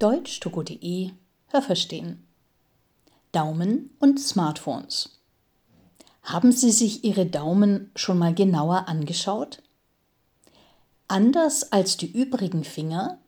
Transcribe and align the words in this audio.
Deutsch-Togo.de 0.00 1.10
Hörverstehen. 1.48 2.26
Daumen 3.32 3.90
und 3.98 4.18
Smartphones. 4.18 5.20
Haben 6.22 6.52
Sie 6.52 6.70
sich 6.70 7.04
Ihre 7.04 7.26
Daumen 7.26 7.90
schon 7.94 8.18
mal 8.18 8.34
genauer 8.34 8.88
angeschaut? 8.88 9.62
Anders 11.06 11.70
als 11.70 11.98
die 11.98 12.10
übrigen 12.10 12.64
Finger, 12.64 13.18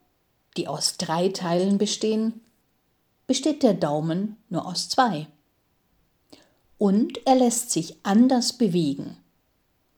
die 0.57 0.67
aus 0.67 0.97
drei 0.97 1.29
Teilen 1.29 1.77
bestehen, 1.77 2.41
besteht 3.27 3.61
der 3.61 3.75
Daumen 3.75 4.37
nur 4.49 4.65
aus 4.65 4.89
zwei. 4.89 5.27
Und 6.79 7.23
er 7.27 7.35
lässt 7.35 7.69
sich 7.69 7.97
anders 8.01 8.53
bewegen. 8.53 9.17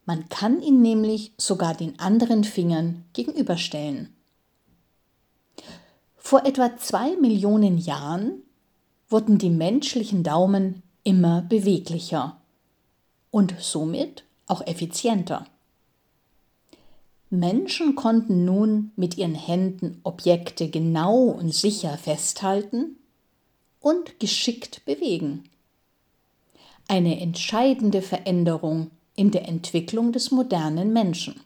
Man 0.04 0.28
kann 0.28 0.62
ihn 0.62 0.82
nämlich 0.82 1.32
sogar 1.38 1.74
den 1.74 2.00
anderen 2.00 2.44
Fingern 2.44 3.06
gegenüberstellen. 3.14 4.15
Vor 6.26 6.44
etwa 6.44 6.76
zwei 6.78 7.16
Millionen 7.18 7.78
Jahren 7.78 8.42
wurden 9.10 9.38
die 9.38 9.52
menschlichen 9.52 10.24
Daumen 10.24 10.82
immer 11.04 11.44
beweglicher 11.44 12.42
und 13.30 13.54
somit 13.60 14.24
auch 14.48 14.66
effizienter. 14.66 15.46
Menschen 17.30 17.94
konnten 17.94 18.44
nun 18.44 18.92
mit 18.96 19.20
ihren 19.20 19.36
Händen 19.36 20.00
Objekte 20.02 20.68
genau 20.72 21.26
und 21.26 21.54
sicher 21.54 21.96
festhalten 21.96 22.98
und 23.80 24.20
geschickt 24.20 24.84
bewegen. 24.86 25.44
Eine 26.88 27.22
entscheidende 27.22 28.02
Veränderung 28.02 28.90
in 29.16 29.30
der 29.30 29.48
Entwicklung 29.48 30.12
des 30.12 30.32
modernen 30.32 30.92
Menschen. 30.92 31.40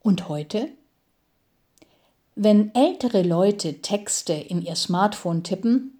Und 0.00 0.30
heute? 0.30 0.70
Wenn 2.34 2.74
ältere 2.74 3.22
Leute 3.22 3.82
Texte 3.82 4.32
in 4.32 4.62
ihr 4.62 4.76
Smartphone 4.76 5.42
tippen, 5.42 5.98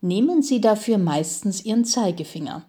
nehmen 0.00 0.42
sie 0.42 0.60
dafür 0.60 0.98
meistens 0.98 1.64
ihren 1.64 1.84
Zeigefinger. 1.84 2.64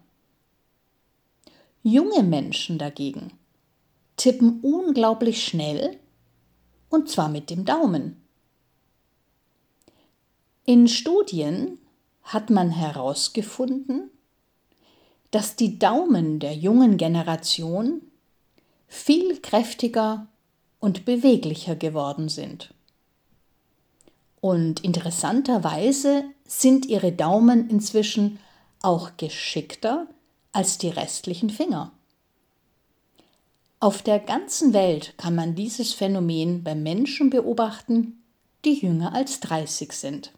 Junge 1.82 2.22
Menschen 2.22 2.78
dagegen 2.78 3.32
tippen 4.16 4.60
unglaublich 4.62 5.44
schnell 5.44 5.98
und 6.88 7.08
zwar 7.08 7.28
mit 7.28 7.50
dem 7.50 7.64
Daumen. 7.64 8.20
In 10.64 10.88
Studien 10.88 11.78
hat 12.22 12.50
man 12.50 12.70
herausgefunden, 12.70 14.10
dass 15.30 15.54
die 15.54 15.78
Daumen 15.78 16.40
der 16.40 16.54
jungen 16.54 16.96
Generation 16.96 18.00
viel 18.88 19.40
kräftiger 19.40 20.26
und 20.80 21.04
beweglicher 21.04 21.76
geworden 21.76 22.28
sind. 22.28 22.74
Und 24.40 24.84
interessanterweise 24.84 26.24
sind 26.46 26.86
ihre 26.86 27.12
Daumen 27.12 27.68
inzwischen 27.68 28.38
auch 28.82 29.16
geschickter 29.16 30.06
als 30.52 30.78
die 30.78 30.88
restlichen 30.88 31.50
Finger. 31.50 31.92
Auf 33.80 34.02
der 34.02 34.18
ganzen 34.18 34.72
Welt 34.72 35.14
kann 35.18 35.34
man 35.34 35.54
dieses 35.54 35.92
Phänomen 35.92 36.64
bei 36.64 36.74
Menschen 36.74 37.30
beobachten, 37.30 38.22
die 38.64 38.74
jünger 38.74 39.14
als 39.14 39.40
30 39.40 39.92
sind. 39.92 40.32